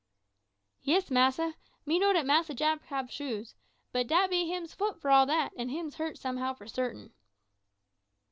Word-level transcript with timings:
"Yis, 0.81 1.11
massa, 1.11 1.53
me 1.85 1.99
know 1.99 2.11
dat 2.11 2.25
Massa 2.25 2.55
Jack 2.55 2.85
hab 2.85 3.11
shoes. 3.11 3.53
But 3.91 4.07
dat 4.07 4.31
be 4.31 4.47
him's 4.47 4.73
foot 4.73 4.99
for 4.99 5.11
all 5.11 5.27
dat, 5.27 5.53
and 5.55 5.69
him's 5.69 5.97
hurt 5.97 6.17
somehow 6.17 6.55
for 6.55 6.65
certain." 6.65 7.13